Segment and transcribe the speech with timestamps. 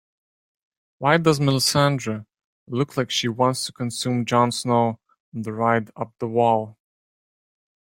[0.97, 2.25] Why does Melissandre
[2.65, 4.99] look like she wants to consume Jon Snow
[5.31, 6.79] on the ride up the wall?